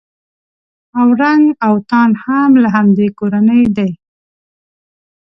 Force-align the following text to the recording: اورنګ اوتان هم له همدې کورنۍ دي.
اورنګ 0.99 1.45
اوتان 1.67 2.09
هم 2.23 2.51
له 2.63 2.67
همدې 2.75 3.07
کورنۍ 3.19 3.63
دي. 3.77 3.91